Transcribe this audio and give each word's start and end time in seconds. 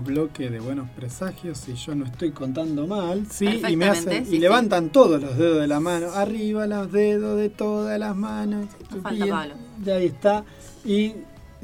Bloque 0.00 0.50
de 0.50 0.60
buenos 0.60 0.88
presagios, 0.90 1.58
si 1.58 1.74
yo 1.74 1.94
no 1.94 2.04
estoy 2.04 2.30
contando 2.30 2.86
mal, 2.86 3.26
sí, 3.30 3.62
y 3.68 3.76
me 3.76 3.86
hacen 3.86 4.26
y 4.30 4.38
levantan 4.38 4.90
todos 4.90 5.20
los 5.20 5.36
dedos 5.36 5.60
de 5.60 5.66
la 5.66 5.80
mano, 5.80 6.12
arriba 6.12 6.66
los 6.66 6.90
dedos 6.90 7.38
de 7.38 7.48
todas 7.48 7.98
las 7.98 8.16
manos. 8.16 8.66
De 9.78 9.92
ahí 9.92 10.06
está 10.06 10.44
y 10.84 11.14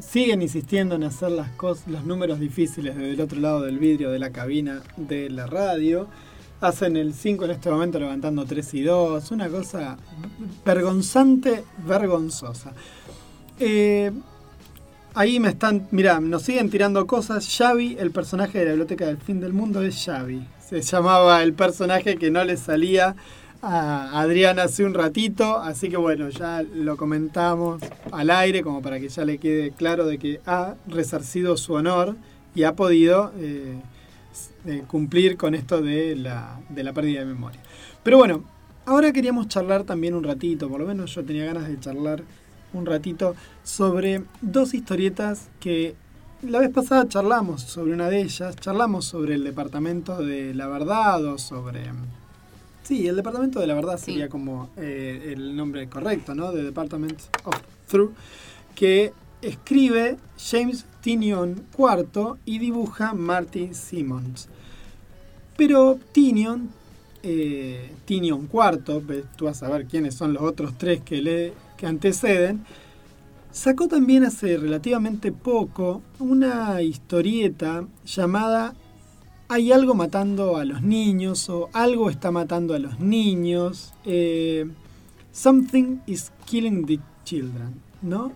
siguen 0.01 0.43
insistiendo 0.43 0.95
en 0.95 1.05
hacer 1.05 1.33
las 1.33 1.51
cosas, 1.51 1.89
los 1.89 2.05
números 2.05 2.39
difíciles 2.39 2.97
desde 2.97 3.13
el 3.13 3.21
otro 3.21 3.41
lado 3.41 3.63
del 3.63 3.79
vidrio 3.79 4.11
de 4.11 4.19
la 4.19 4.31
cabina 4.31 4.83
de 4.97 5.31
la 5.31 5.47
radio. 5.47 6.09
Hacen 6.61 6.97
el 6.97 7.15
5 7.15 7.45
en 7.45 7.51
este 7.53 7.71
momento 7.71 8.01
levantando 8.01 8.45
3 8.45 8.75
y 8.75 8.83
2, 8.83 9.31
una 9.31 9.49
cosa 9.49 9.97
vergonzante, 10.65 11.65
vergonzosa. 11.87 12.73
Eh, 13.61 14.11
Ahí 15.19 15.41
me 15.41 15.49
están, 15.49 15.89
mira, 15.91 16.21
nos 16.21 16.43
siguen 16.43 16.71
tirando 16.71 17.05
cosas. 17.09 17.53
Xavi, 17.59 17.97
el 17.99 18.13
personaje 18.13 18.61
de 18.61 18.67
la 18.67 18.71
biblioteca 18.71 19.05
del 19.07 19.17
fin 19.17 19.41
del 19.41 19.53
mundo 19.53 19.83
es 19.83 20.05
Xavi. 20.05 20.47
Se 20.65 20.81
llamaba 20.81 21.43
el 21.43 21.55
personaje 21.55 22.17
que 22.19 22.31
no 22.31 22.45
le 22.45 22.57
salía 22.57 23.17
a 23.61 24.21
Adrián 24.21 24.61
hace 24.61 24.85
un 24.85 24.95
ratito, 24.95 25.59
así 25.59 25.89
que 25.89 25.97
bueno, 25.97 26.29
ya 26.29 26.63
lo 26.63 26.97
comentamos 26.97 27.83
al 28.13 28.31
aire 28.31 28.63
como 28.63 28.81
para 28.81 29.01
que 29.01 29.09
ya 29.09 29.25
le 29.25 29.39
quede 29.39 29.73
claro 29.73 30.07
de 30.07 30.19
que 30.19 30.41
ha 30.47 30.77
resarcido 30.87 31.57
su 31.57 31.73
honor 31.73 32.15
y 32.55 32.63
ha 32.63 32.77
podido 32.77 33.33
eh, 33.41 33.75
eh, 34.67 34.85
cumplir 34.87 35.37
con 35.37 35.57
esto 35.57 35.83
de 35.83 36.15
la, 36.15 36.61
de 36.69 36.85
la 36.85 36.93
pérdida 36.93 37.19
de 37.19 37.27
memoria. 37.27 37.59
Pero 38.05 38.19
bueno, 38.19 38.45
ahora 38.87 39.13
queríamos 39.13 39.49
charlar 39.49 39.83
también 39.83 40.15
un 40.15 40.23
ratito, 40.23 40.69
por 40.69 40.79
lo 40.79 40.87
menos 40.87 41.13
yo 41.13 41.25
tenía 41.25 41.45
ganas 41.45 41.67
de 41.67 41.81
charlar 41.81 42.23
un 42.73 42.87
ratito 42.87 43.35
sobre 43.63 44.23
dos 44.41 44.75
historietas 44.75 45.49
que 45.61 45.95
la 46.43 46.61
vez 46.61 46.71
pasada 46.71 47.09
charlamos 47.09 47.63
sobre 47.63 47.93
una 47.93 48.09
de 48.09 48.23
ellas, 48.23 48.55
charlamos 48.57 49.05
sobre 49.05 49.35
el 49.35 49.45
departamento 49.45 50.19
de 50.19 50.55
la 50.55 50.69
verdad 50.69 51.25
o 51.25 51.39
sobre... 51.39 51.91
Sí, 52.85 53.07
el 53.07 53.17
departamento 53.17 53.61
de 53.61 53.67
la 53.67 53.75
verdad 53.75 53.99
sería 53.99 54.29
como 54.29 54.71
eh, 54.77 55.35
el 55.37 55.57
nombre 55.57 55.89
correcto, 55.89 56.35
¿no? 56.35 56.53
The 56.53 56.63
Department 56.63 57.21
of 57.45 57.57
Truth, 57.87 58.13
que 58.75 59.13
escribe 59.43 60.17
James 60.39 60.87
Tinion 61.03 61.65
IV 61.77 62.37
y 62.47 62.59
dibuja 62.59 63.13
Martin 63.13 63.75
Simmons. 63.75 64.49
Pero 65.57 65.99
Tinion, 66.13 66.71
eh, 67.23 67.91
Tinion 68.05 68.49
IV, 68.51 69.25
tú 69.37 69.45
vas 69.47 69.63
a 69.63 69.69
ver 69.69 69.87
quiénes 69.87 70.15
son 70.15 70.33
los 70.33 70.43
otros 70.45 70.79
tres 70.79 71.03
que 71.03 71.21
lee 71.21 71.53
que 71.79 71.87
anteceden, 71.87 72.65
sacó 73.51 73.89
también 73.89 74.25
hace 74.25 74.59
relativamente 74.59 75.33
poco 75.33 76.03
una 76.19 76.83
historieta 76.83 77.87
llamada 78.05 78.75
Hay 79.49 79.73
algo 79.73 79.95
matando 79.95 80.59
a 80.59 80.67
los 80.67 80.83
niños 80.83 81.49
o 81.49 81.71
Algo 81.73 82.11
está 82.11 82.31
matando 82.31 82.75
a 82.75 82.79
los 82.79 83.01
niños. 83.01 83.95
Eh, 84.05 84.67
Something 85.33 86.01
is 86.07 86.33
killing 86.45 86.85
the 86.85 86.99
children, 87.25 87.81
¿no? 88.03 88.33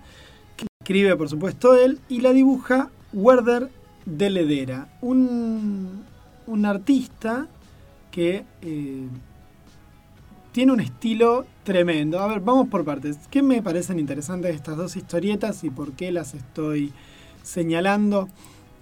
Que 0.56 0.66
escribe, 0.80 1.16
por 1.16 1.28
supuesto, 1.28 1.75
él 1.75 2.00
y 2.08 2.20
la 2.20 2.32
dibuja 2.32 2.91
Werder 3.12 3.69
de 4.06 4.31
Ledera, 4.31 4.97
un, 5.00 6.04
un 6.47 6.64
artista 6.64 7.48
que 8.10 8.44
eh, 8.62 9.08
tiene 10.52 10.72
un 10.72 10.80
estilo 10.80 11.46
tremendo. 11.64 12.20
A 12.20 12.26
ver, 12.26 12.40
vamos 12.40 12.68
por 12.68 12.84
partes. 12.84 13.18
¿Qué 13.30 13.42
me 13.42 13.62
parecen 13.62 13.98
interesantes 13.98 14.54
estas 14.54 14.76
dos 14.76 14.96
historietas 14.96 15.64
y 15.64 15.70
por 15.70 15.92
qué 15.92 16.12
las 16.12 16.34
estoy 16.34 16.92
señalando? 17.42 18.28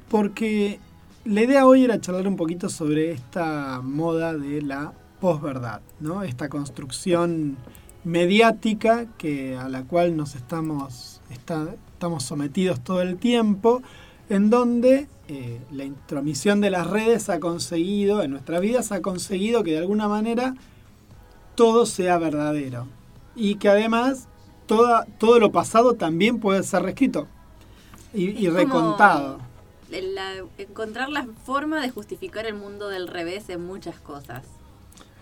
Porque 0.08 0.80
la 1.24 1.42
idea 1.42 1.66
hoy 1.66 1.84
era 1.84 2.00
charlar 2.00 2.26
un 2.26 2.36
poquito 2.36 2.68
sobre 2.68 3.12
esta 3.12 3.80
moda 3.82 4.36
de 4.36 4.62
la 4.62 4.92
posverdad, 5.20 5.80
¿no? 6.00 6.24
Esta 6.24 6.48
construcción 6.48 7.56
mediática 8.02 9.06
que, 9.18 9.56
a 9.56 9.68
la 9.68 9.84
cual 9.84 10.16
nos 10.16 10.34
estamos, 10.34 11.20
estamos 11.30 12.24
sometidos 12.24 12.80
todo 12.80 13.02
el 13.02 13.16
tiempo, 13.18 13.82
en 14.28 14.50
donde 14.50 15.06
eh, 15.28 15.60
la 15.70 15.84
intromisión 15.84 16.60
de 16.60 16.70
las 16.70 16.88
redes 16.88 17.28
ha 17.28 17.38
conseguido, 17.38 18.22
en 18.22 18.32
nuestras 18.32 18.60
vidas 18.60 18.90
ha 18.90 19.02
conseguido 19.02 19.62
que 19.62 19.72
de 19.72 19.78
alguna 19.78 20.08
manera 20.08 20.54
todo 21.60 21.84
sea 21.84 22.16
verdadero. 22.16 22.86
Y 23.36 23.56
que 23.56 23.68
además 23.68 24.28
toda, 24.64 25.04
todo 25.18 25.38
lo 25.38 25.52
pasado 25.52 25.92
también 25.92 26.40
puede 26.40 26.62
ser 26.62 26.84
reescrito 26.84 27.28
y, 28.14 28.48
recontado. 28.48 29.40
encontrar 30.56 31.10
la 31.10 31.26
forma 31.44 31.82
de 31.82 31.90
justificar 31.90 32.46
el 32.46 32.54
mundo 32.54 32.88
del 32.88 33.08
revés 33.08 33.50
en 33.50 33.62
muchas 33.62 34.00
cosas. 34.00 34.42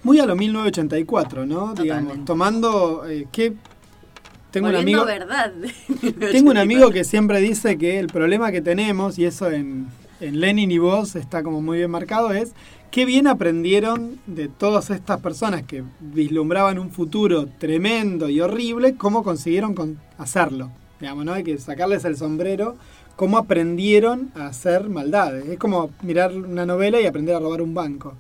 Muy 0.04 0.20
a 0.20 0.26
lo 0.26 0.36
1984, 0.36 1.44
¿no? 1.44 1.74
Digamos, 1.74 2.24
tomando 2.24 3.04
eh, 3.08 3.26
que 3.32 3.54
tengo 4.52 4.68
un 4.68 4.76
amigo 4.76 5.04
verdad. 5.04 5.52
tengo 6.20 6.52
un 6.52 6.58
amigo 6.58 6.90
que 6.90 7.02
siempre 7.02 7.40
dice 7.40 7.78
que 7.78 7.98
el 7.98 8.06
problema 8.06 8.52
que 8.52 8.62
tenemos 8.62 9.18
y 9.18 9.24
eso 9.24 9.50
en, 9.50 9.88
en 10.20 10.40
Lenin 10.40 10.70
y 10.70 10.78
vos 10.78 11.16
está 11.16 11.42
como 11.42 11.60
muy 11.60 11.78
bien 11.78 11.90
marcado 11.90 12.32
es 12.32 12.52
qué 12.90 13.04
bien 13.04 13.26
aprendieron 13.26 14.18
de 14.26 14.48
todas 14.48 14.90
estas 14.90 15.20
personas 15.20 15.62
que 15.62 15.84
vislumbraban 16.00 16.78
un 16.78 16.90
futuro 16.90 17.46
tremendo 17.58 18.28
y 18.28 18.40
horrible, 18.40 18.96
cómo 18.96 19.22
consiguieron 19.22 19.98
hacerlo. 20.16 20.70
Digamos, 21.00 21.24
¿no? 21.24 21.32
Hay 21.32 21.44
que 21.44 21.58
sacarles 21.58 22.04
el 22.04 22.16
sombrero, 22.16 22.76
cómo 23.14 23.38
aprendieron 23.38 24.30
a 24.34 24.46
hacer 24.46 24.88
maldades. 24.88 25.46
Es 25.46 25.58
como 25.58 25.90
mirar 26.02 26.34
una 26.34 26.66
novela 26.66 27.00
y 27.00 27.06
aprender 27.06 27.36
a 27.36 27.40
robar 27.40 27.62
un 27.62 27.74
banco. 27.74 28.14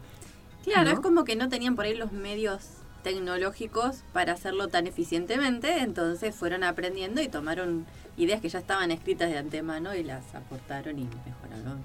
Claro, 0.64 0.90
es 0.90 1.00
como 1.00 1.24
que 1.24 1.34
no 1.34 1.48
tenían 1.48 1.74
por 1.74 1.86
ahí 1.86 1.96
los 1.96 2.12
medios 2.12 2.77
tecnológicos 3.02 4.04
para 4.12 4.32
hacerlo 4.32 4.68
tan 4.68 4.86
eficientemente, 4.86 5.80
entonces 5.80 6.34
fueron 6.34 6.64
aprendiendo 6.64 7.22
y 7.22 7.28
tomaron 7.28 7.86
ideas 8.16 8.40
que 8.40 8.48
ya 8.48 8.58
estaban 8.58 8.90
escritas 8.90 9.30
de 9.30 9.38
antemano 9.38 9.94
y 9.94 10.02
las 10.02 10.34
aportaron 10.34 10.98
y 10.98 11.08
mejoraron 11.26 11.78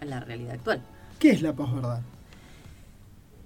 a 0.00 0.04
la 0.04 0.20
realidad 0.20 0.54
actual. 0.54 0.82
¿Qué 1.18 1.30
es 1.30 1.42
la 1.42 1.52
posverdad? 1.52 2.02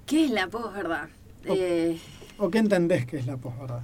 ¿Qué 0.06 0.25
es 0.25 0.31
la 0.31 0.48
posverdad? 0.48 1.09
O, 1.48 1.54
eh, 1.54 1.98
¿O 2.38 2.50
qué 2.50 2.59
entendés 2.59 3.06
que 3.06 3.19
es 3.19 3.26
la 3.26 3.37
posverdad? 3.37 3.82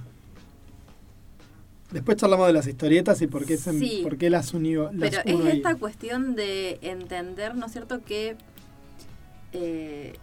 Después 1.91 2.17
charlamos 2.17 2.47
de 2.47 2.53
las 2.53 2.67
historietas 2.67 3.21
y 3.21 3.27
por 3.27 3.45
qué, 3.45 3.57
por 4.01 4.17
qué 4.17 4.29
las 4.29 4.53
unió. 4.53 4.91
pero 4.97 5.19
es 5.25 5.53
esta 5.53 5.75
cuestión 5.75 6.35
de 6.35 6.79
entender, 6.81 7.55
¿no 7.55 7.65
es 7.65 7.73
cierto?, 7.73 8.01
que 8.03 8.37
eh, 9.51 10.13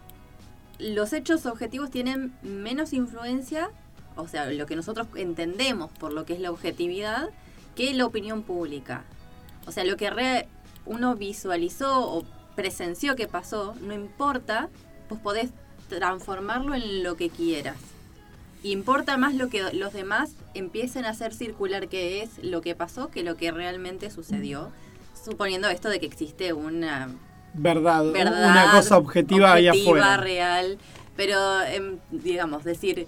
los 0.79 1.13
hechos 1.13 1.47
objetivos 1.47 1.91
tienen 1.91 2.33
menos 2.43 2.93
influencia, 2.93 3.71
o 4.17 4.29
sea, 4.29 4.47
lo 4.51 4.67
que 4.67 4.77
nosotros 4.77 5.07
entendemos 5.15 5.91
por 5.93 6.13
lo 6.13 6.25
que 6.25 6.35
es 6.35 6.41
la 6.41 6.51
objetividad, 6.51 7.29
que 7.75 7.95
la 7.95 8.07
opinión 8.07 8.43
pública. 8.43 9.05
O 9.67 9.73
sea, 9.73 9.85
lo 9.85 9.97
que 9.97 10.47
uno 10.87 11.15
visualizó 11.17 12.11
o 12.11 12.25
presenció 12.57 13.15
que 13.15 13.29
pasó, 13.29 13.75
no 13.81 13.93
importa, 13.93 14.69
pues 15.09 15.21
podés 15.21 15.51
transformarlo 15.89 16.75
en 16.75 17.03
lo 17.03 17.17
que 17.17 17.31
quieras. 17.31 17.77
Importa 18.63 19.17
más 19.17 19.35
lo 19.35 19.49
que 19.49 19.73
los 19.73 19.93
demás 19.93 20.33
empiecen 20.55 21.05
a 21.05 21.11
hacer 21.11 21.33
circular 21.33 21.89
qué 21.89 22.23
es 22.23 22.43
lo 22.43 22.61
que 22.61 22.75
pasó 22.75 23.09
que 23.09 23.23
lo 23.23 23.37
que 23.37 23.53
realmente 23.53 24.11
sucedió, 24.11 24.73
suponiendo 25.25 25.69
esto 25.69 25.89
de 25.89 26.01
que 26.01 26.07
existe 26.07 26.53
una 26.53 27.09
verdad, 27.55 28.07
una 28.07 28.71
cosa 28.73 28.99
objetiva, 28.99 29.53
ahí 29.53 29.69
afuera. 29.69 30.17
real, 30.17 30.79
pero 31.17 31.63
em, 31.63 31.99
digamos, 32.11 32.65
decir, 32.65 33.07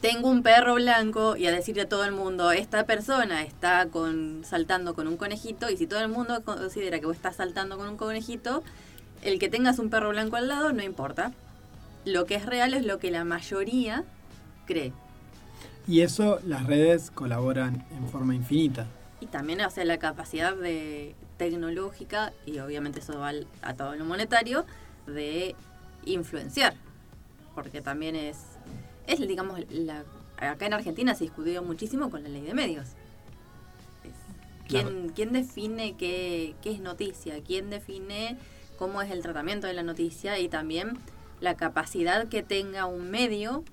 tengo 0.00 0.28
un 0.28 0.42
perro 0.42 0.74
blanco 0.74 1.36
y 1.36 1.46
a 1.46 1.52
decirle 1.52 1.82
a 1.82 1.88
todo 1.88 2.04
el 2.04 2.12
mundo, 2.12 2.52
esta 2.52 2.84
persona 2.86 3.42
está 3.42 3.88
con, 3.88 4.42
saltando 4.44 4.94
con 4.94 5.08
un 5.08 5.16
conejito, 5.16 5.70
y 5.70 5.76
si 5.76 5.86
todo 5.86 6.00
el 6.00 6.08
mundo 6.08 6.42
considera 6.44 7.00
que 7.00 7.06
vos 7.06 7.16
estás 7.16 7.36
saltando 7.36 7.76
con 7.76 7.88
un 7.88 7.96
conejito, 7.96 8.62
el 9.22 9.38
que 9.38 9.48
tengas 9.48 9.78
un 9.78 9.90
perro 9.90 10.10
blanco 10.10 10.36
al 10.36 10.48
lado 10.48 10.72
no 10.72 10.82
importa. 10.82 11.32
Lo 12.04 12.26
que 12.26 12.36
es 12.36 12.46
real 12.46 12.74
es 12.74 12.86
lo 12.86 12.98
que 12.98 13.10
la 13.10 13.24
mayoría 13.24 14.04
cree. 14.66 14.92
Y 15.86 16.02
eso 16.02 16.38
las 16.46 16.66
redes 16.66 17.10
colaboran 17.10 17.84
en 17.90 18.08
forma 18.08 18.34
infinita. 18.34 18.86
Y 19.20 19.26
también, 19.26 19.60
o 19.62 19.70
sea, 19.70 19.84
la 19.84 19.98
capacidad 19.98 20.54
de 20.54 21.14
tecnológica, 21.38 22.32
y 22.44 22.58
obviamente 22.58 23.00
eso 23.00 23.18
va 23.18 23.32
a 23.62 23.74
todo 23.74 23.94
lo 23.94 24.04
monetario, 24.04 24.66
de 25.06 25.56
influenciar, 26.04 26.74
porque 27.54 27.80
también 27.80 28.14
es, 28.16 28.38
es 29.06 29.20
digamos, 29.20 29.60
acá 30.36 30.66
en 30.66 30.74
Argentina 30.74 31.14
se 31.14 31.24
discutió 31.24 31.62
muchísimo 31.62 32.10
con 32.10 32.22
la 32.22 32.28
ley 32.28 32.42
de 32.42 32.54
medios. 32.54 32.88
¿Quién, 34.68 35.10
¿Quién 35.14 35.32
define 35.32 35.96
qué, 35.96 36.54
qué 36.60 36.72
es 36.72 36.80
noticia? 36.80 37.42
¿Quién 37.42 37.70
define 37.70 38.36
cómo 38.78 39.00
es 39.00 39.10
el 39.10 39.22
tratamiento 39.22 39.66
de 39.66 39.72
la 39.72 39.82
noticia? 39.82 40.38
Y 40.38 40.50
también 40.50 40.98
la 41.40 41.56
capacidad 41.56 42.28
que 42.28 42.42
tenga 42.42 42.84
un 42.84 43.10
medio 43.10 43.64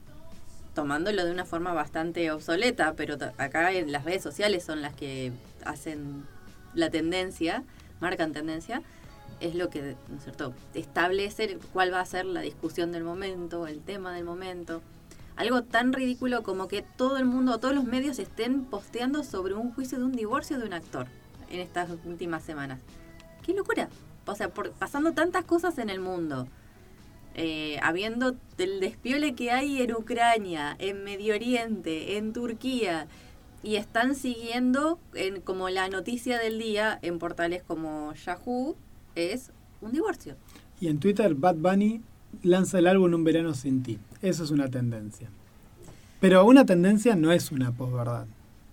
tomándolo 0.74 1.26
de 1.26 1.32
una 1.32 1.46
forma 1.46 1.74
bastante 1.74 2.32
obsoleta, 2.32 2.94
pero 2.96 3.18
acá 3.38 3.72
en 3.74 3.92
las 3.92 4.06
redes 4.06 4.24
sociales 4.24 4.64
son 4.64 4.82
las 4.82 4.94
que 4.94 5.32
hacen 5.66 6.26
la 6.75 6.89
tendencia, 6.89 7.63
marcan 8.00 8.31
tendencia, 8.31 8.81
es 9.39 9.56
lo 9.56 9.69
que, 9.69 9.95
¿no 10.10 10.18
es 10.18 10.24
cierto?, 10.24 10.54
establece 10.74 11.57
cuál 11.74 11.94
va 11.94 12.00
a 12.00 12.06
ser 12.06 12.25
la 12.25 12.42
discusión 12.42 12.92
del 12.92 13.04
momento, 13.04 13.68
el 13.68 13.81
tema 13.81 14.13
del 14.13 14.24
momento. 14.24 14.81
Algo 15.36 15.63
tan 15.63 15.92
ridículo 15.92 16.44
como 16.44 16.68
que 16.68 16.81
todo 16.81 17.18
el 17.18 17.25
mundo, 17.25 17.60
todos 17.60 17.75
los 17.75 17.83
medios 17.83 18.19
estén 18.19 18.63
posteando 18.63 19.24
sobre 19.24 19.54
un 19.54 19.74
juicio 19.74 19.98
de 19.98 20.06
un 20.06 20.13
divorcio 20.13 20.57
de 20.57 20.66
un 20.66 20.74
actor 20.74 21.07
en 21.50 21.60
estas 21.60 21.89
últimas 22.06 22.44
semanas. 22.44 22.80
¡Qué 23.45 23.54
locura! 23.54 23.89
O 24.25 24.36
sea, 24.36 24.50
por, 24.50 24.71
pasando 24.71 25.12
tantas 25.12 25.44
cosas 25.44 25.78
en 25.78 25.89
el 25.89 26.00
mundo, 26.00 26.48
eh, 27.36 27.78
habiendo 27.83 28.36
el 28.57 28.80
despiole 28.80 29.36
que 29.36 29.51
hay 29.51 29.81
en 29.81 29.94
Ucrania, 29.94 30.75
en 30.80 31.04
Medio 31.04 31.36
Oriente, 31.36 32.18
en 32.18 32.31
Turquía, 32.31 33.07
y 33.66 33.78
están 33.78 34.14
siguiendo 34.14 35.00
en, 35.16 35.42
como 35.42 35.70
la 35.70 35.90
noticia 35.90 36.38
del 36.38 36.60
día 36.60 37.00
en 37.02 37.18
portales 37.18 37.64
como 37.64 38.14
Yahoo, 38.14 38.76
es 39.16 39.52
un 39.82 39.92
divorcio. 39.92 40.36
Y 40.80 40.88
en 40.88 41.00
Twitter, 41.00 41.34
Bad 41.34 41.56
Bunny 41.56 42.00
lanza 42.44 42.78
el 42.78 42.86
álbum 42.86 43.12
Un 43.16 43.24
verano 43.24 43.56
sin 43.56 43.82
ti. 43.82 43.98
Eso 44.22 44.44
es 44.44 44.52
una 44.52 44.70
tendencia. 44.70 45.30
Pero 46.20 46.46
una 46.46 46.68
tendencia 46.68 47.16
no 47.16 47.32
es 47.32 47.52
una 47.52 47.72
posverdad. 47.72 48.28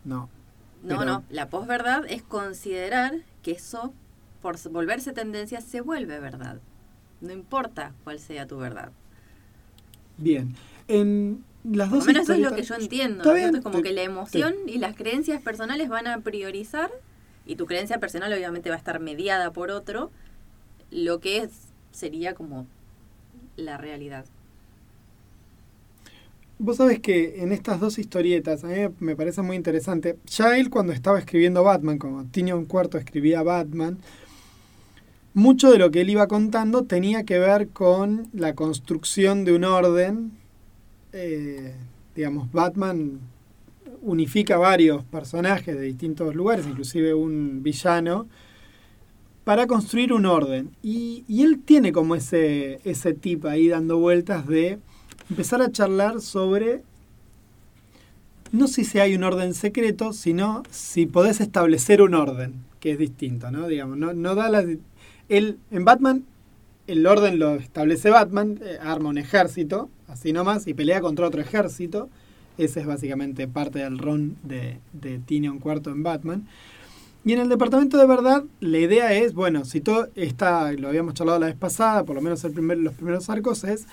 No. 0.04 0.28
No, 0.82 1.06
no. 1.06 1.24
La 1.30 1.48
posverdad 1.48 2.04
es 2.06 2.22
considerar 2.22 3.14
que 3.42 3.52
eso, 3.52 3.94
por 4.42 4.58
volverse 4.70 5.12
tendencia, 5.12 5.62
se 5.62 5.80
vuelve 5.80 6.20
verdad. 6.20 6.60
No 7.22 7.32
importa 7.32 7.94
cuál 8.04 8.18
sea 8.18 8.46
tu 8.46 8.58
verdad. 8.58 8.92
Bien. 10.18 10.54
En 10.86 11.44
las 11.64 11.90
dos 11.90 12.06
menos 12.06 12.24
eso 12.24 12.32
es 12.32 12.40
lo 12.40 12.54
que 12.54 12.62
yo 12.62 12.74
entiendo. 12.74 13.34
Es 13.34 13.60
como 13.60 13.82
que 13.82 13.92
la 13.92 14.02
emoción 14.02 14.54
y 14.66 14.78
las 14.78 14.96
creencias 14.96 15.40
personales 15.42 15.88
van 15.88 16.06
a 16.06 16.20
priorizar, 16.20 16.90
y 17.46 17.56
tu 17.56 17.66
creencia 17.66 17.98
personal 17.98 18.32
obviamente 18.32 18.68
va 18.68 18.76
a 18.76 18.78
estar 18.78 19.00
mediada 19.00 19.52
por 19.52 19.70
otro, 19.70 20.10
lo 20.90 21.20
que 21.20 21.38
es, 21.38 21.50
sería 21.92 22.34
como 22.34 22.66
la 23.56 23.78
realidad. 23.78 24.24
Vos 26.58 26.76
sabés 26.76 27.00
que 27.00 27.42
en 27.42 27.50
estas 27.50 27.80
dos 27.80 27.98
historietas, 27.98 28.62
a 28.62 28.68
mí 28.68 28.76
me 29.00 29.16
parece 29.16 29.42
muy 29.42 29.56
interesante, 29.56 30.16
ya 30.26 30.56
él 30.58 30.70
cuando 30.70 30.92
estaba 30.92 31.18
escribiendo 31.18 31.64
Batman, 31.64 31.98
como 31.98 32.24
tenía 32.26 32.54
un 32.54 32.66
cuarto 32.66 32.98
escribía 32.98 33.42
Batman, 33.42 33.98
mucho 35.34 35.72
de 35.72 35.78
lo 35.78 35.90
que 35.90 36.02
él 36.02 36.10
iba 36.10 36.28
contando 36.28 36.84
tenía 36.84 37.24
que 37.24 37.38
ver 37.38 37.68
con 37.68 38.28
la 38.32 38.54
construcción 38.54 39.44
de 39.44 39.54
un 39.54 39.64
orden. 39.64 40.41
Eh, 41.12 41.74
digamos, 42.14 42.50
Batman 42.52 43.20
unifica 44.02 44.56
varios 44.56 45.04
personajes 45.04 45.76
de 45.76 45.82
distintos 45.82 46.34
lugares, 46.34 46.66
inclusive 46.66 47.14
un 47.14 47.62
villano, 47.62 48.26
para 49.44 49.66
construir 49.66 50.12
un 50.12 50.26
orden. 50.26 50.70
Y, 50.82 51.24
él 51.42 51.60
tiene 51.64 51.92
como 51.92 52.14
ese, 52.14 52.80
ese 52.84 53.14
tip 53.14 53.44
ahí 53.46 53.68
dando 53.68 53.98
vueltas 53.98 54.46
de 54.46 54.78
empezar 55.30 55.62
a 55.62 55.70
charlar 55.70 56.20
sobre, 56.20 56.82
no 58.50 58.68
si 58.68 58.98
hay 58.98 59.14
un 59.14 59.24
orden 59.24 59.54
secreto, 59.54 60.12
sino 60.12 60.62
si 60.70 61.06
podés 61.06 61.40
establecer 61.40 62.02
un 62.02 62.14
orden, 62.14 62.54
que 62.80 62.92
es 62.92 62.98
distinto, 62.98 63.50
¿no? 63.50 63.68
Digamos, 63.68 63.96
no, 63.96 64.12
no 64.12 64.34
da 64.34 64.48
la, 64.50 64.64
en 65.28 65.84
Batman, 65.84 66.24
el 66.92 67.06
orden 67.06 67.38
lo 67.38 67.54
establece 67.54 68.10
Batman, 68.10 68.60
eh, 68.62 68.78
arma 68.82 69.08
un 69.08 69.18
ejército, 69.18 69.88
así 70.08 70.32
nomás, 70.32 70.66
y 70.66 70.74
pelea 70.74 71.00
contra 71.00 71.26
otro 71.26 71.40
ejército. 71.40 72.10
Ese 72.58 72.80
es 72.80 72.86
básicamente 72.86 73.48
parte 73.48 73.78
del 73.78 73.98
ron 73.98 74.36
de, 74.42 74.78
de 74.92 75.20
Cuarto 75.60 75.90
en 75.90 76.02
Batman. 76.02 76.46
Y 77.24 77.32
en 77.32 77.38
el 77.38 77.48
departamento 77.48 77.96
de 77.96 78.06
verdad, 78.06 78.44
la 78.60 78.78
idea 78.78 79.14
es, 79.14 79.32
bueno, 79.32 79.64
si 79.64 79.80
todo 79.80 80.08
está, 80.16 80.70
lo 80.72 80.88
habíamos 80.88 81.14
charlado 81.14 81.38
la 81.38 81.46
vez 81.46 81.56
pasada, 81.56 82.04
por 82.04 82.14
lo 82.14 82.20
menos 82.20 82.44
el 82.44 82.52
primer, 82.52 82.76
los 82.78 82.94
primeros 82.94 83.30
arcos, 83.30 83.64
es 83.64 83.86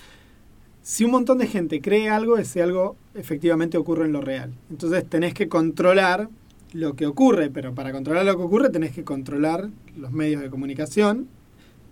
si 0.81 1.05
un 1.05 1.11
montón 1.11 1.37
de 1.37 1.47
gente 1.47 1.81
cree 1.81 2.09
algo, 2.09 2.37
ese 2.37 2.61
algo 2.61 2.97
efectivamente 3.15 3.77
ocurre 3.77 4.05
en 4.05 4.11
lo 4.11 4.21
real. 4.21 4.51
Entonces 4.69 5.07
tenés 5.07 5.33
que 5.33 5.47
controlar 5.47 6.27
lo 6.73 6.95
que 6.95 7.05
ocurre, 7.05 7.49
pero 7.49 7.73
para 7.73 7.93
controlar 7.93 8.25
lo 8.25 8.35
que 8.35 8.43
ocurre 8.43 8.69
tenés 8.69 8.91
que 8.91 9.03
controlar 9.03 9.69
los 9.95 10.11
medios 10.11 10.41
de 10.41 10.49
comunicación 10.49 11.27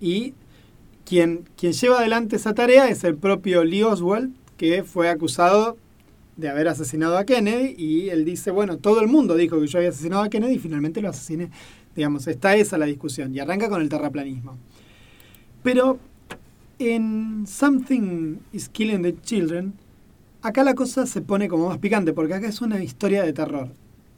y 0.01 0.33
quien, 1.07 1.45
lleva 1.57 2.00
adelante 2.00 2.36
esa 2.36 2.54
tarea 2.54 2.89
es 2.89 3.06
el 3.06 3.15
propio 3.15 3.63
Lee 3.63 3.83
Oswald, 3.83 4.33
que 4.57 4.83
fue 4.83 5.09
acusado 5.09 5.77
de 6.36 6.50
haber 6.50 6.68
asesinado 6.68 7.18
a 7.18 7.24
Kennedy 7.24 7.75
y 7.77 8.09
él 8.09 8.25
dice, 8.25 8.51
bueno, 8.51 8.77
todo 8.77 9.00
el 9.00 9.07
mundo 9.07 9.36
dijo 9.36 9.59
que 9.59 9.68
yo 9.68 9.80
había 9.80 9.89
asesinado 9.89 10.24
a 10.24 10.30
Kennedy 10.30 10.56
y 10.56 10.59
finalmente 10.59 11.01
lo 11.01 11.09
asesiné. 11.09 11.50
Digamos, 11.95 12.27
está 12.27 12.57
esa 12.57 12.77
la 12.77 12.86
discusión 12.86 13.33
y 13.33 13.39
arranca 13.39 13.69
con 13.69 13.81
el 13.81 13.88
terraplanismo. 13.88 14.57
Pero 15.63 15.98
en 16.77 17.45
Something 17.48 18.39
is 18.51 18.68
Killing 18.68 19.01
the 19.01 19.15
Children, 19.21 19.74
acá 20.42 20.65
la 20.65 20.75
cosa 20.75 21.06
se 21.06 21.21
pone 21.21 21.48
como 21.48 21.69
más 21.69 21.77
picante, 21.77 22.12
porque 22.12 22.33
acá 22.33 22.50
es 22.50 22.59
una 22.59 22.83
historia 22.83 23.24
de 23.24 23.31
terror 23.31 23.69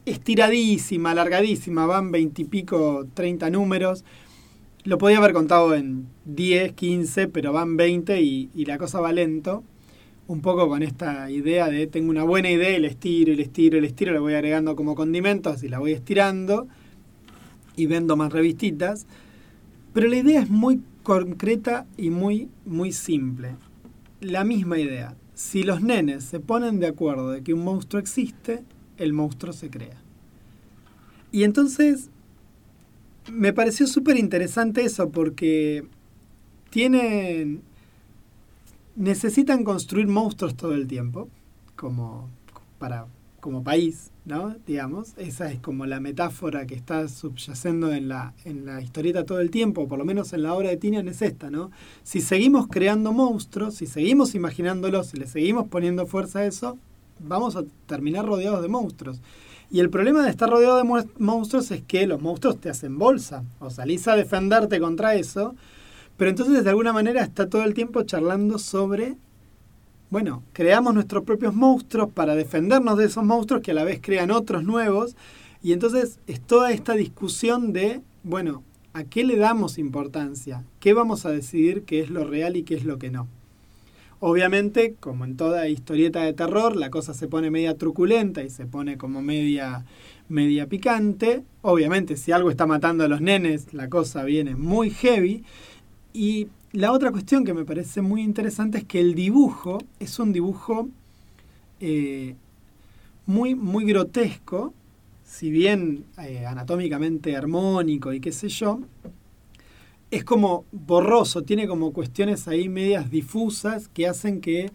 estiradísima, 0.06 1.12
alargadísima, 1.12 1.86
van 1.86 2.10
veintipico, 2.10 3.06
treinta 3.14 3.48
números. 3.48 4.04
Lo 4.84 4.96
podía 4.96 5.18
haber 5.18 5.34
contado 5.34 5.74
en 5.74 6.06
10, 6.24 6.72
15, 6.72 7.28
pero 7.28 7.52
van 7.52 7.76
20 7.76 8.20
y, 8.22 8.48
la 8.64 8.78
cosa 8.78 9.00
va 9.00 9.12
lento. 9.12 9.62
Un 10.26 10.40
poco 10.40 10.68
con 10.68 10.82
esta 10.82 11.30
idea 11.30 11.68
de 11.68 11.86
tengo 11.86 12.08
una 12.08 12.22
buena 12.22 12.50
idea 12.50 12.76
y 12.76 12.80
le 12.80 12.88
estiro, 12.88 13.32
y 13.32 13.36
le 13.36 13.42
estiro, 13.42 13.76
y 13.76 13.80
le 13.80 13.88
estiro, 13.88 14.12
le 14.12 14.20
voy 14.20 14.34
agregando 14.34 14.76
como 14.76 14.94
condimentos 14.94 15.62
y 15.64 15.68
la 15.68 15.80
voy 15.80 15.92
estirando 15.92 16.68
y 17.76 17.86
vendo 17.86 18.16
más 18.16 18.32
revistitas. 18.32 19.06
Pero 19.92 20.08
la 20.08 20.16
idea 20.16 20.40
es 20.40 20.48
muy 20.48 20.80
concreta 21.02 21.86
y 21.96 22.10
muy, 22.10 22.48
muy 22.64 22.92
simple. 22.92 23.56
La 24.20 24.44
misma 24.44 24.78
idea. 24.78 25.14
Si 25.34 25.62
los 25.62 25.82
nenes 25.82 26.24
se 26.24 26.40
ponen 26.40 26.80
de 26.80 26.86
acuerdo 26.86 27.30
de 27.30 27.42
que 27.42 27.52
un 27.52 27.64
monstruo 27.64 28.00
existe, 28.00 28.62
el 28.96 29.12
monstruo 29.12 29.52
se 29.52 29.68
crea. 29.68 30.00
Y 31.32 31.44
entonces 31.44 32.10
me 33.30 33.52
pareció 33.52 33.86
súper 33.86 34.16
interesante 34.16 34.82
eso 34.82 35.10
porque 35.10 35.84
tienen 36.70 37.62
necesitan 38.96 39.64
construir 39.64 40.06
monstruos 40.08 40.56
todo 40.56 40.74
el 40.74 40.86
tiempo 40.86 41.28
como 41.76 42.28
para 42.78 43.06
como 43.40 43.64
país, 43.64 44.10
¿no? 44.26 44.54
Digamos, 44.66 45.14
esa 45.16 45.50
es 45.50 45.60
como 45.60 45.86
la 45.86 45.98
metáfora 45.98 46.66
que 46.66 46.74
está 46.74 47.08
subyacendo 47.08 47.90
en 47.92 48.08
la, 48.08 48.34
en 48.44 48.66
la 48.66 48.82
historieta 48.82 49.24
todo 49.24 49.40
el 49.40 49.50
tiempo, 49.50 49.88
por 49.88 49.98
lo 49.98 50.04
menos 50.04 50.32
en 50.34 50.42
la 50.42 50.52
obra 50.54 50.68
de 50.68 50.76
Tinian 50.76 51.08
es 51.08 51.22
esta, 51.22 51.50
¿no? 51.50 51.70
Si 52.02 52.20
seguimos 52.20 52.68
creando 52.68 53.12
monstruos, 53.12 53.76
si 53.76 53.86
seguimos 53.86 54.34
imaginándolos, 54.34 55.08
si 55.08 55.16
le 55.16 55.26
seguimos 55.26 55.68
poniendo 55.68 56.06
fuerza 56.06 56.40
a 56.40 56.44
eso, 56.44 56.78
vamos 57.18 57.56
a 57.56 57.64
terminar 57.86 58.26
rodeados 58.26 58.62
de 58.62 58.68
monstruos. 58.68 59.20
Y 59.70 59.78
el 59.78 59.88
problema 59.88 60.24
de 60.24 60.30
estar 60.30 60.50
rodeado 60.50 60.78
de 60.78 61.04
monstruos 61.18 61.70
es 61.70 61.82
que 61.82 62.06
los 62.06 62.20
monstruos 62.20 62.60
te 62.60 62.70
hacen 62.70 62.98
bolsa, 62.98 63.44
o 63.60 63.70
salís 63.70 64.08
a 64.08 64.16
defenderte 64.16 64.80
contra 64.80 65.14
eso, 65.14 65.54
pero 66.16 66.30
entonces 66.30 66.64
de 66.64 66.70
alguna 66.70 66.92
manera 66.92 67.22
está 67.22 67.48
todo 67.48 67.62
el 67.62 67.72
tiempo 67.72 68.02
charlando 68.02 68.58
sobre, 68.58 69.16
bueno, 70.10 70.42
creamos 70.52 70.92
nuestros 70.92 71.22
propios 71.22 71.54
monstruos 71.54 72.10
para 72.10 72.34
defendernos 72.34 72.98
de 72.98 73.04
esos 73.04 73.24
monstruos 73.24 73.62
que 73.62 73.70
a 73.70 73.74
la 73.74 73.84
vez 73.84 74.00
crean 74.02 74.32
otros 74.32 74.64
nuevos, 74.64 75.14
y 75.62 75.72
entonces 75.72 76.18
es 76.26 76.40
toda 76.40 76.72
esta 76.72 76.94
discusión 76.94 77.72
de, 77.72 78.00
bueno, 78.24 78.64
¿a 78.92 79.04
qué 79.04 79.22
le 79.22 79.36
damos 79.36 79.78
importancia? 79.78 80.64
¿Qué 80.80 80.94
vamos 80.94 81.26
a 81.26 81.30
decidir 81.30 81.84
qué 81.84 82.00
es 82.00 82.10
lo 82.10 82.24
real 82.24 82.56
y 82.56 82.64
qué 82.64 82.74
es 82.74 82.84
lo 82.84 82.98
que 82.98 83.10
no? 83.10 83.28
Obviamente, 84.22 84.96
como 85.00 85.24
en 85.24 85.36
toda 85.36 85.66
historieta 85.68 86.22
de 86.22 86.34
terror, 86.34 86.76
la 86.76 86.90
cosa 86.90 87.14
se 87.14 87.26
pone 87.26 87.50
media 87.50 87.78
truculenta 87.78 88.42
y 88.42 88.50
se 88.50 88.66
pone 88.66 88.98
como 88.98 89.22
media, 89.22 89.86
media 90.28 90.66
picante. 90.66 91.42
Obviamente, 91.62 92.18
si 92.18 92.30
algo 92.30 92.50
está 92.50 92.66
matando 92.66 93.04
a 93.04 93.08
los 93.08 93.22
nenes, 93.22 93.72
la 93.72 93.88
cosa 93.88 94.24
viene 94.24 94.56
muy 94.56 94.90
heavy. 94.90 95.42
Y 96.12 96.48
la 96.72 96.92
otra 96.92 97.10
cuestión 97.12 97.44
que 97.44 97.54
me 97.54 97.64
parece 97.64 98.02
muy 98.02 98.20
interesante 98.20 98.78
es 98.78 98.84
que 98.84 99.00
el 99.00 99.14
dibujo 99.14 99.78
es 99.98 100.18
un 100.18 100.34
dibujo 100.34 100.90
eh, 101.80 102.34
muy, 103.24 103.54
muy 103.54 103.86
grotesco, 103.86 104.74
si 105.24 105.50
bien 105.50 106.04
eh, 106.18 106.44
anatómicamente 106.44 107.36
armónico 107.36 108.12
y 108.12 108.20
qué 108.20 108.32
sé 108.32 108.48
yo, 108.50 108.80
es 110.10 110.24
como 110.24 110.64
borroso, 110.72 111.42
tiene 111.42 111.68
como 111.68 111.92
cuestiones 111.92 112.48
ahí 112.48 112.68
medias 112.68 113.10
difusas 113.10 113.88
que 113.88 114.06
hacen 114.06 114.40
que, 114.40 114.70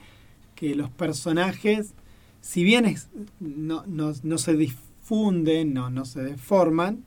los 0.62 0.90
personajes, 0.90 1.94
si 2.42 2.64
bien 2.64 2.96
no, 3.40 3.84
no, 3.86 4.38
se 4.38 4.54
difunden, 4.56 5.74
no, 5.74 5.90
no 5.90 6.06
se 6.06 6.24
deforman, 6.24 7.04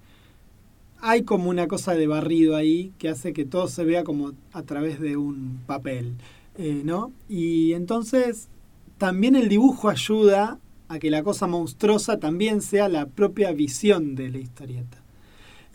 hay 1.00 1.22
como 1.22 1.50
una 1.50 1.66
cosa 1.66 1.94
de 1.94 2.06
barrido 2.06 2.54
ahí 2.54 2.92
que 2.98 3.08
hace 3.08 3.32
que 3.32 3.44
todo 3.44 3.66
se 3.66 3.84
vea 3.84 4.04
como 4.04 4.32
a 4.52 4.62
través 4.62 5.00
de 5.00 5.16
un 5.16 5.60
papel, 5.66 6.14
eh, 6.56 6.82
¿no? 6.84 7.12
Y 7.28 7.72
entonces 7.72 8.48
también 8.98 9.34
el 9.34 9.48
dibujo 9.48 9.88
ayuda 9.88 10.58
a 10.88 10.98
que 10.98 11.10
la 11.10 11.22
cosa 11.22 11.46
monstruosa 11.46 12.18
también 12.18 12.60
sea 12.62 12.88
la 12.88 13.06
propia 13.06 13.52
visión 13.52 14.14
de 14.14 14.28
la 14.28 14.38
historieta. 14.38 14.98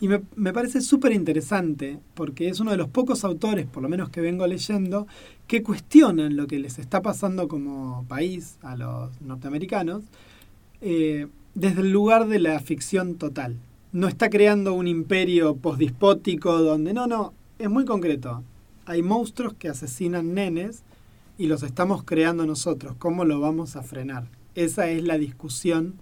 Y 0.00 0.08
me, 0.08 0.22
me 0.34 0.52
parece 0.52 0.80
súper 0.80 1.12
interesante 1.12 1.98
porque 2.14 2.48
es 2.48 2.60
uno 2.60 2.72
de 2.72 2.76
los 2.76 2.88
pocos 2.88 3.24
autores, 3.24 3.66
por 3.66 3.82
lo 3.82 3.88
menos 3.88 4.10
que 4.10 4.20
vengo 4.20 4.46
leyendo, 4.46 5.06
que 5.46 5.62
cuestionan 5.62 6.36
lo 6.36 6.46
que 6.46 6.58
les 6.58 6.78
está 6.78 7.02
pasando 7.02 7.48
como 7.48 8.04
país 8.08 8.58
a 8.62 8.76
los 8.76 9.20
norteamericanos 9.20 10.02
eh, 10.80 11.28
desde 11.54 11.82
el 11.82 11.92
lugar 11.92 12.26
de 12.28 12.38
la 12.38 12.58
ficción 12.60 13.14
total. 13.16 13.56
No 13.92 14.08
está 14.08 14.28
creando 14.28 14.74
un 14.74 14.88
imperio 14.88 15.56
posdispótico 15.56 16.60
donde 16.60 16.92
no, 16.92 17.06
no, 17.06 17.32
es 17.58 17.70
muy 17.70 17.84
concreto. 17.84 18.42
Hay 18.86 19.02
monstruos 19.02 19.54
que 19.54 19.68
asesinan 19.68 20.34
nenes 20.34 20.82
y 21.38 21.46
los 21.46 21.62
estamos 21.62 22.04
creando 22.04 22.44
nosotros. 22.44 22.96
¿Cómo 22.98 23.24
lo 23.24 23.40
vamos 23.40 23.76
a 23.76 23.82
frenar? 23.82 24.26
Esa 24.54 24.88
es 24.88 25.02
la 25.04 25.16
discusión 25.16 25.94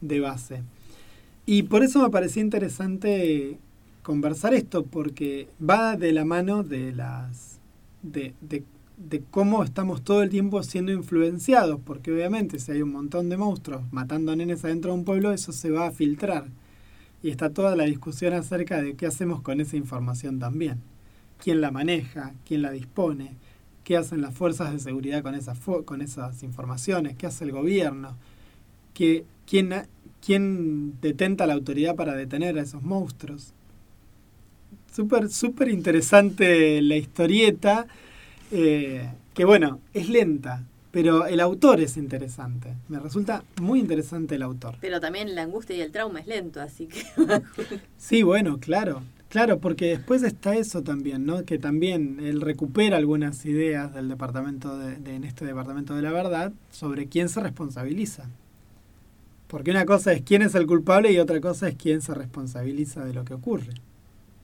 de 0.00 0.20
base. 0.20 0.62
Y 1.46 1.64
por 1.64 1.82
eso 1.82 2.02
me 2.02 2.10
parecía 2.10 2.42
interesante 2.42 3.58
conversar 4.02 4.54
esto, 4.54 4.84
porque 4.84 5.48
va 5.60 5.96
de 5.96 6.12
la 6.12 6.24
mano 6.24 6.62
de 6.62 6.92
las. 6.92 7.60
de, 8.02 8.34
de, 8.40 8.64
de 9.08 9.22
cómo 9.30 9.64
estamos 9.64 10.02
todo 10.02 10.22
el 10.22 10.28
tiempo 10.28 10.62
siendo 10.62 10.92
influenciados, 10.92 11.80
porque 11.84 12.12
obviamente 12.12 12.58
si 12.58 12.72
hay 12.72 12.82
un 12.82 12.92
montón 12.92 13.30
de 13.30 13.38
monstruos 13.38 13.82
matando 13.92 14.32
a 14.32 14.36
nenes 14.36 14.64
adentro 14.64 14.92
de 14.92 14.98
un 14.98 15.04
pueblo, 15.04 15.32
eso 15.32 15.52
se 15.52 15.70
va 15.70 15.86
a 15.86 15.90
filtrar. 15.90 16.48
Y 17.22 17.30
está 17.30 17.50
toda 17.50 17.76
la 17.76 17.84
discusión 17.84 18.34
acerca 18.34 18.80
de 18.82 18.94
qué 18.96 19.06
hacemos 19.06 19.42
con 19.42 19.60
esa 19.60 19.76
información 19.76 20.38
también. 20.38 20.80
¿Quién 21.42 21.60
la 21.60 21.70
maneja? 21.70 22.34
¿Quién 22.46 22.62
la 22.62 22.70
dispone? 22.70 23.36
¿Qué 23.84 23.96
hacen 23.96 24.20
las 24.20 24.34
fuerzas 24.34 24.72
de 24.72 24.78
seguridad 24.78 25.22
con 25.22 25.34
esas, 25.34 25.58
con 25.84 26.02
esas 26.02 26.42
informaciones? 26.42 27.16
¿Qué 27.16 27.26
hace 27.26 27.44
el 27.44 27.52
gobierno? 27.52 28.16
¿Qué, 28.94 29.24
quién, 29.46 29.72
quién 30.24 31.00
detenta 31.00 31.46
la 31.46 31.54
autoridad 31.54 31.96
para 31.96 32.14
detener 32.14 32.58
a 32.58 32.62
esos 32.62 32.82
monstruos. 32.82 33.52
Súper, 34.92 35.30
súper 35.30 35.68
interesante 35.68 36.82
la 36.82 36.96
historieta, 36.96 37.86
eh, 38.50 39.08
que 39.34 39.44
bueno, 39.44 39.80
es 39.94 40.08
lenta, 40.08 40.64
pero 40.90 41.26
el 41.26 41.40
autor 41.40 41.80
es 41.80 41.96
interesante. 41.96 42.74
Me 42.88 42.98
resulta 42.98 43.44
muy 43.60 43.78
interesante 43.78 44.34
el 44.34 44.42
autor. 44.42 44.76
Pero 44.80 45.00
también 45.00 45.34
la 45.34 45.42
angustia 45.42 45.76
y 45.76 45.80
el 45.80 45.92
trauma 45.92 46.20
es 46.20 46.26
lento, 46.26 46.60
así 46.60 46.86
que... 46.86 47.02
sí, 47.96 48.22
bueno, 48.22 48.58
claro. 48.58 49.02
Claro, 49.28 49.60
porque 49.60 49.86
después 49.86 50.24
está 50.24 50.56
eso 50.56 50.82
también, 50.82 51.24
¿no? 51.24 51.44
Que 51.44 51.56
también 51.56 52.18
él 52.20 52.40
recupera 52.40 52.96
algunas 52.96 53.46
ideas 53.46 53.94
del 53.94 54.08
departamento 54.08 54.76
de, 54.76 54.94
en 55.14 55.22
este 55.22 55.44
departamento 55.44 55.94
de 55.94 56.02
la 56.02 56.10
verdad 56.10 56.52
sobre 56.72 57.06
quién 57.06 57.28
se 57.28 57.38
responsabiliza. 57.38 58.28
Porque 59.50 59.72
una 59.72 59.84
cosa 59.84 60.12
es 60.12 60.22
quién 60.22 60.42
es 60.42 60.54
el 60.54 60.64
culpable 60.64 61.10
y 61.12 61.18
otra 61.18 61.40
cosa 61.40 61.68
es 61.68 61.74
quién 61.74 62.02
se 62.02 62.14
responsabiliza 62.14 63.04
de 63.04 63.12
lo 63.12 63.24
que 63.24 63.34
ocurre. 63.34 63.74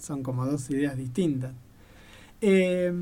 Son 0.01 0.25
como 0.25 0.45
dos 0.45 0.69
ideas 0.69 0.97
distintas. 0.97 1.53
Eh, 2.41 2.93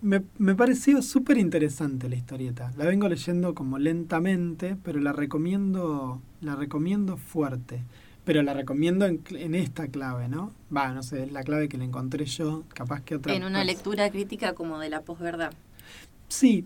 me, 0.00 0.22
me, 0.38 0.54
pareció 0.54 1.02
súper 1.02 1.36
interesante 1.36 2.08
la 2.08 2.16
historieta. 2.16 2.72
La 2.78 2.86
vengo 2.86 3.06
leyendo 3.06 3.54
como 3.54 3.78
lentamente, 3.78 4.76
pero 4.82 4.98
la 4.98 5.12
recomiendo, 5.12 6.22
la 6.40 6.56
recomiendo 6.56 7.18
fuerte. 7.18 7.82
Pero 8.24 8.42
la 8.42 8.54
recomiendo 8.54 9.04
en, 9.04 9.20
en 9.30 9.54
esta 9.54 9.88
clave, 9.88 10.28
¿no? 10.28 10.52
Va, 10.74 10.94
no 10.94 11.02
sé, 11.02 11.24
es 11.24 11.32
la 11.32 11.42
clave 11.42 11.68
que 11.68 11.76
le 11.76 11.84
encontré 11.84 12.24
yo, 12.24 12.64
capaz 12.72 13.02
que 13.02 13.16
otra. 13.16 13.34
En 13.34 13.44
una 13.44 13.62
lectura 13.62 14.08
crítica 14.10 14.54
como 14.54 14.78
de 14.78 14.88
la 14.88 15.02
posverdad. 15.02 15.52
Sí, 16.28 16.64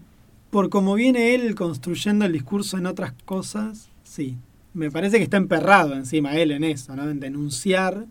por 0.51 0.71
como 0.71 0.95
viene 0.95 1.35
él 1.35 1.57
construyendo 1.57 2.25
el 2.25 2.33
discurso 2.33 2.79
en 2.79 2.87
otras 2.87 3.15
cosas, 3.25 3.89
sí, 4.05 4.39
me 4.77 4.91
parece 4.91 5.17
que 5.17 5.25
está 5.25 5.39
emperrado 5.39 5.95
encima 5.95 6.37
él 6.37 6.53
en 6.53 6.63
eso, 6.63 6.95
¿no? 6.95 7.09
En 7.09 7.19
denunciar, 7.19 8.07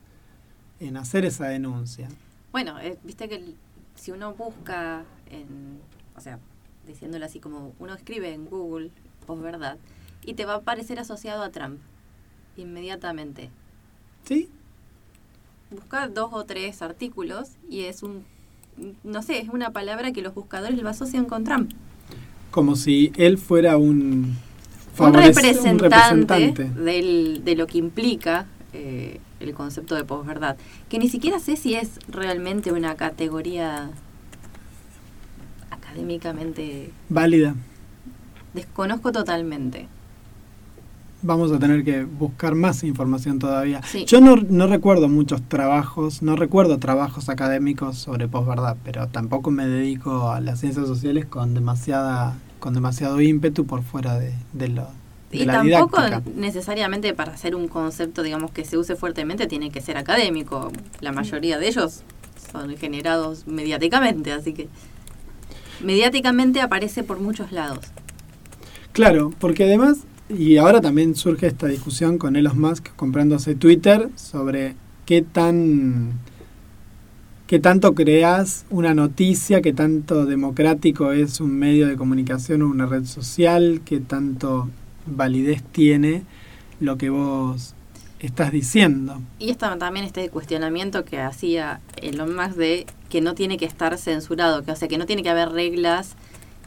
en 0.79 0.97
hacer 0.97 1.23
esa 1.25 1.47
denuncia. 1.47 2.09
Bueno, 2.51 2.79
eh, 2.79 2.97
viste 3.03 3.29
que 3.29 3.53
si 3.95 4.11
uno 4.11 4.33
busca 4.33 5.03
en, 5.29 5.79
o 6.17 6.21
sea, 6.21 6.39
diciéndolo 6.87 7.25
así 7.25 7.39
como 7.39 7.73
uno 7.79 7.93
escribe 7.93 8.33
en 8.33 8.45
Google, 8.45 8.91
verdad 9.27 9.77
y 10.23 10.33
te 10.33 10.45
va 10.45 10.53
a 10.53 10.57
aparecer 10.57 10.99
asociado 10.99 11.43
a 11.43 11.51
Trump 11.51 11.79
inmediatamente. 12.57 13.49
¿Sí? 14.23 14.49
Busca 15.69 16.07
dos 16.07 16.29
o 16.33 16.45
tres 16.45 16.81
artículos 16.81 17.51
y 17.69 17.81
es 17.81 18.01
un, 18.01 18.23
no 19.03 19.21
sé, 19.21 19.39
es 19.39 19.49
una 19.49 19.71
palabra 19.71 20.11
que 20.11 20.21
los 20.21 20.33
buscadores 20.33 20.81
lo 20.81 20.89
asocian 20.89 21.25
con 21.25 21.43
Trump. 21.43 21.71
Como 22.51 22.75
si 22.75 23.11
él 23.17 23.37
fuera 23.37 23.77
un 23.77 24.37
un 24.99 25.13
representante, 25.13 26.71
de 26.75 27.55
lo 27.55 27.67
que 27.67 27.77
implica 27.77 28.45
eh, 28.73 29.19
el 29.39 29.53
concepto 29.53 29.95
de 29.95 30.03
posverdad, 30.03 30.57
que 30.89 30.99
ni 30.99 31.09
siquiera 31.09 31.39
sé 31.39 31.55
si 31.55 31.75
es 31.75 31.99
realmente 32.07 32.71
una 32.71 32.95
categoría 32.95 33.89
académicamente 35.71 36.91
válida. 37.09 37.55
Desconozco 38.53 39.11
totalmente. 39.11 39.87
Vamos 41.21 41.51
a 41.51 41.59
tener 41.59 41.83
que 41.83 42.03
buscar 42.03 42.53
más 42.53 42.83
información 42.83 43.39
todavía. 43.39 43.81
Yo 44.05 44.21
no, 44.21 44.35
no 44.35 44.67
recuerdo 44.67 45.09
muchos 45.09 45.41
trabajos, 45.41 46.21
no 46.21 46.35
recuerdo 46.35 46.77
trabajos 46.77 47.29
académicos 47.29 47.97
sobre 47.97 48.27
posverdad, 48.27 48.77
pero 48.83 49.07
tampoco 49.07 49.49
me 49.49 49.67
dedico 49.67 50.29
a 50.29 50.39
las 50.39 50.59
ciencias 50.59 50.87
sociales 50.87 51.25
con 51.25 51.53
demasiada 51.53 52.35
con 52.65 52.73
demasiado 52.73 53.21
ímpetu 53.21 53.67
por 53.67 53.83
fuera 53.83 54.17
de, 54.17 54.33
de 54.53 54.69
lo 54.69 54.87
y 55.31 55.45
tampoco 55.45 55.99
necesariamente 56.35 57.13
para 57.13 57.31
hacer 57.31 57.53
un 57.53 57.67
concepto, 57.67 58.23
digamos, 58.23 58.49
que 58.49 58.65
se 58.65 58.75
use 58.75 58.95
fuertemente 58.95 59.45
tiene 59.45 59.69
que 59.69 59.81
ser 59.81 59.97
académico. 59.97 60.71
La 60.99 61.11
mayoría 61.11 61.59
de 61.59 61.67
ellos 61.67 62.01
son 62.51 62.75
generados 62.75 63.45
mediáticamente, 63.45 64.31
así 64.31 64.53
que 64.53 64.67
mediáticamente 65.79 66.59
aparece 66.59 67.03
por 67.03 67.19
muchos 67.19 67.51
lados. 67.51 67.85
Claro, 68.93 69.31
porque 69.37 69.65
además, 69.65 69.99
y 70.27 70.57
ahora 70.57 70.81
también 70.81 71.13
surge 71.13 71.45
esta 71.45 71.67
discusión 71.67 72.17
con 72.17 72.35
Elon 72.35 72.59
Musk 72.59 72.95
comprándose 72.95 73.53
Twitter 73.53 74.09
sobre 74.15 74.73
qué 75.05 75.21
tan 75.21 76.13
qué 77.47 77.59
tanto 77.59 77.93
creas 77.93 78.65
una 78.69 78.93
noticia, 78.93 79.61
qué 79.61 79.73
tanto 79.73 80.25
democrático 80.25 81.11
es 81.11 81.39
un 81.39 81.57
medio 81.57 81.87
de 81.87 81.95
comunicación 81.95 82.61
o 82.61 82.67
una 82.67 82.85
red 82.85 83.05
social, 83.05 83.81
qué 83.85 83.99
tanto 83.99 84.69
validez 85.05 85.63
tiene 85.63 86.23
lo 86.79 86.97
que 86.97 87.09
vos 87.09 87.75
estás 88.19 88.51
diciendo. 88.51 89.21
Y 89.39 89.51
está 89.51 89.77
también 89.77 90.05
este 90.05 90.29
cuestionamiento 90.29 91.05
que 91.05 91.19
hacía 91.19 91.81
Elon 92.01 92.35
Musk 92.35 92.55
de 92.55 92.85
que 93.09 93.21
no 93.21 93.35
tiene 93.35 93.57
que 93.57 93.65
estar 93.65 93.97
censurado, 93.97 94.63
que 94.63 94.71
o 94.71 94.75
sea 94.75 94.87
que 94.87 94.97
no 94.97 95.05
tiene 95.05 95.21
que 95.21 95.29
haber 95.29 95.49
reglas, 95.49 96.15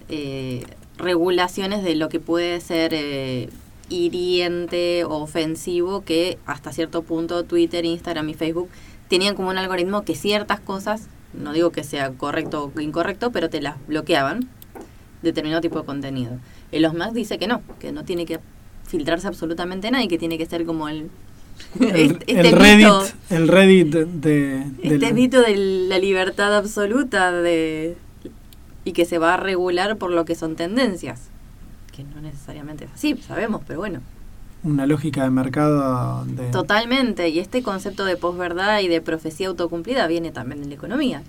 eh, 0.09 0.65
regulaciones 0.97 1.83
de 1.83 1.97
lo 1.97 2.09
que 2.09 2.21
puede 2.21 2.61
ser 2.61 2.93
eh, 2.95 3.49
hiriente 3.89 5.05
o 5.05 5.15
ofensivo, 5.17 6.03
que 6.03 6.39
hasta 6.47 6.73
cierto 6.73 7.03
punto 7.03 7.45
Twitter, 7.45 7.85
Instagram 7.85 8.29
y 8.29 8.35
Facebook 8.35 8.69
tenían 9.09 9.35
como 9.35 9.49
un 9.51 9.59
algoritmo 9.59 10.03
que 10.03 10.15
ciertas 10.15 10.61
cosas, 10.61 11.09
no 11.33 11.53
digo 11.53 11.71
que 11.71 11.85
sea 11.85 12.11
correcto 12.13 12.73
o 12.75 12.81
incorrecto, 12.81 13.33
pero 13.33 13.51
te 13.51 13.61
las 13.61 13.77
bloqueaban, 13.87 14.49
determinado 15.23 15.61
tipo 15.61 15.81
de 15.81 15.87
contenido. 15.87 16.39
Los 16.73 16.95
Musk 16.95 17.13
dice 17.13 17.39
que 17.39 17.47
no, 17.47 17.63
que 17.81 17.93
no 17.93 18.05
tiene 18.05 18.27
que 18.27 18.41
filtrarse 18.87 19.27
absolutamente 19.27 19.91
nada 19.91 20.05
y 20.05 20.09
que 20.09 20.19
tiene 20.19 20.39
que 20.39 20.47
ser 20.47 20.65
como 20.65 20.89
el 20.89 21.11
el, 21.81 22.19
este 22.27 22.53
Reddit, 22.53 23.15
el 23.31 23.49
Reddit 23.49 23.89
de, 23.89 24.65
este 24.83 25.13
mito 25.13 25.43
de 25.43 25.57
la 25.57 25.99
libertad 25.99 26.57
absoluta 26.57 27.33
de 27.33 27.97
y 28.85 28.93
que 28.93 29.05
se 29.05 29.19
va 29.19 29.35
a 29.35 29.37
regular 29.37 29.97
por 29.97 30.11
lo 30.11 30.25
que 30.25 30.37
son 30.37 30.55
tendencias 30.55 31.31
que 31.95 32.05
no 32.05 32.21
necesariamente 32.21 32.85
es 32.85 32.93
así 32.93 33.17
sabemos 33.17 33.63
pero 33.67 33.81
bueno 33.81 34.01
una 34.65 34.87
lógica 34.87 35.23
de 35.25 35.31
mercado 35.31 36.25
de... 36.25 36.51
totalmente 36.51 37.29
y 37.29 37.39
este 37.39 37.63
concepto 37.63 38.05
de 38.05 38.17
posverdad 38.17 38.81
y 38.81 38.89
de 38.89 39.01
profecía 39.01 39.49
autocumplida 39.49 40.07
viene 40.07 40.33
también 40.33 40.63
de 40.63 40.69
la 40.69 40.75
economía 40.75 41.23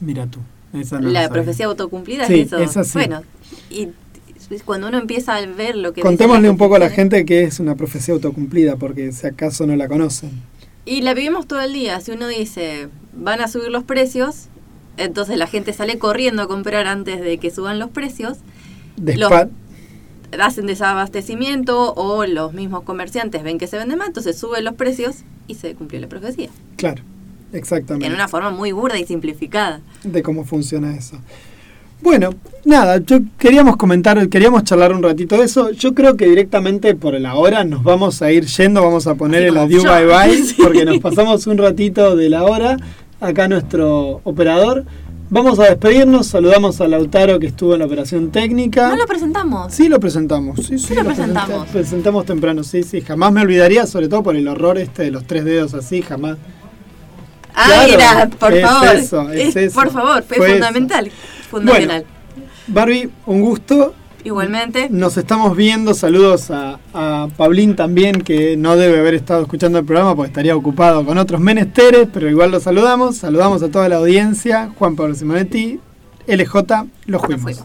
mira 0.00 0.26
tú 0.26 0.40
la 1.00 1.28
profecía 1.28 1.66
autocumplida 1.66 2.26
es 2.26 2.52
eso 2.52 2.82
bueno 2.94 3.22
y 3.70 3.88
cuando 4.64 4.88
uno 4.88 4.98
empieza 4.98 5.36
a 5.36 5.46
ver 5.46 5.76
lo 5.76 5.92
que... 5.92 6.00
Contémosle 6.00 6.48
un 6.48 6.56
poco 6.56 6.76
a 6.76 6.78
la 6.78 6.90
gente 6.90 7.24
que 7.24 7.42
es 7.42 7.60
una 7.60 7.74
profecía 7.74 8.14
autocumplida, 8.14 8.76
porque 8.76 9.12
si 9.12 9.26
acaso 9.26 9.66
no 9.66 9.76
la 9.76 9.88
conocen. 9.88 10.30
Y 10.84 11.02
la 11.02 11.12
vivimos 11.12 11.46
todo 11.46 11.60
el 11.60 11.72
día. 11.72 12.00
Si 12.00 12.12
uno 12.12 12.28
dice, 12.28 12.88
van 13.12 13.40
a 13.40 13.48
subir 13.48 13.68
los 13.68 13.84
precios, 13.84 14.46
entonces 14.96 15.36
la 15.36 15.46
gente 15.46 15.72
sale 15.72 15.98
corriendo 15.98 16.42
a 16.42 16.48
comprar 16.48 16.86
antes 16.86 17.20
de 17.20 17.38
que 17.38 17.50
suban 17.50 17.78
los 17.78 17.90
precios. 17.90 18.38
Los 18.96 19.30
hacen 20.40 20.66
desabastecimiento 20.66 21.94
o 21.94 22.26
los 22.26 22.52
mismos 22.52 22.82
comerciantes 22.82 23.42
ven 23.42 23.58
que 23.58 23.66
se 23.66 23.78
vende 23.78 23.96
más, 23.96 24.08
entonces 24.08 24.38
suben 24.38 24.64
los 24.64 24.74
precios 24.74 25.18
y 25.46 25.54
se 25.54 25.74
cumplió 25.74 26.00
la 26.00 26.08
profecía. 26.08 26.50
Claro, 26.76 27.02
exactamente. 27.52 28.06
En 28.06 28.14
una 28.14 28.28
forma 28.28 28.50
muy 28.50 28.72
burda 28.72 28.98
y 28.98 29.06
simplificada. 29.06 29.80
De 30.04 30.22
cómo 30.22 30.44
funciona 30.44 30.94
eso. 30.96 31.18
Bueno, 32.00 32.30
nada, 32.64 32.98
yo 32.98 33.18
queríamos 33.38 33.76
comentar, 33.76 34.28
queríamos 34.28 34.62
charlar 34.62 34.92
un 34.92 35.02
ratito 35.02 35.36
de 35.36 35.44
eso. 35.44 35.72
Yo 35.72 35.94
creo 35.94 36.16
que 36.16 36.26
directamente 36.26 36.94
por 36.94 37.18
la 37.18 37.34
hora 37.34 37.64
nos 37.64 37.82
vamos 37.82 38.22
a 38.22 38.30
ir 38.30 38.44
yendo, 38.46 38.82
vamos 38.82 39.08
a 39.08 39.16
poner 39.16 39.42
el 39.42 39.56
adiós 39.56 39.82
bye 39.82 40.06
bye, 40.06 40.54
porque 40.62 40.84
nos 40.84 40.98
pasamos 40.98 41.46
un 41.48 41.58
ratito 41.58 42.14
de 42.14 42.28
la 42.28 42.44
hora. 42.44 42.76
Acá 43.20 43.48
nuestro 43.48 44.20
operador. 44.22 44.84
Vamos 45.30 45.58
a 45.58 45.64
despedirnos, 45.64 46.26
saludamos 46.26 46.80
a 46.80 46.88
Lautaro 46.88 47.38
que 47.38 47.48
estuvo 47.48 47.74
en 47.74 47.80
la 47.80 47.86
operación 47.86 48.30
técnica. 48.30 48.88
¿No 48.88 48.96
lo 48.96 49.06
presentamos? 49.06 49.74
Sí, 49.74 49.88
lo 49.88 50.00
presentamos. 50.00 50.58
Sí, 50.66 50.78
sí, 50.78 50.94
lo, 50.94 51.04
presentamos. 51.04 51.68
Presentamos 51.68 52.24
temprano, 52.24 52.64
sí, 52.64 52.82
sí. 52.82 53.02
Jamás 53.02 53.32
me 53.32 53.42
olvidaría, 53.42 53.86
sobre 53.86 54.08
todo 54.08 54.22
por 54.22 54.36
el 54.36 54.48
horror 54.48 54.78
este 54.78 55.02
de 55.02 55.10
los 55.10 55.26
tres 55.26 55.44
dedos 55.44 55.74
así, 55.74 56.00
jamás. 56.00 56.38
Ay, 57.54 57.92
por 58.38 58.58
favor. 58.58 58.96
Eso, 58.96 59.30
es 59.30 59.54
eso. 59.54 59.74
Por 59.74 59.90
favor, 59.90 60.22
fue, 60.22 60.36
fundamental 60.36 61.10
fundamental. 61.50 62.04
Barbie, 62.66 63.10
un 63.26 63.40
gusto. 63.40 63.94
Igualmente. 64.28 64.88
Nos 64.90 65.16
estamos 65.16 65.56
viendo. 65.56 65.94
Saludos 65.94 66.50
a, 66.50 66.78
a, 66.92 67.28
Pablín 67.34 67.74
también, 67.76 68.20
que 68.20 68.58
no 68.58 68.76
debe 68.76 69.00
haber 69.00 69.14
estado 69.14 69.40
escuchando 69.40 69.78
el 69.78 69.86
programa 69.86 70.14
porque 70.14 70.28
estaría 70.28 70.54
ocupado 70.54 71.02
con 71.06 71.16
otros 71.16 71.40
menesteres, 71.40 72.08
pero 72.12 72.28
igual 72.28 72.50
lo 72.50 72.60
saludamos. 72.60 73.16
Saludamos 73.16 73.62
a 73.62 73.70
toda 73.70 73.88
la 73.88 73.96
audiencia. 73.96 74.70
Juan 74.78 74.96
Pablo 74.96 75.14
Simonetti, 75.14 75.80
LJ, 76.26 76.56
los 77.06 77.22
cuentas 77.22 77.64